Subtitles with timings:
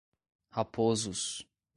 [0.51, 1.45] Raposos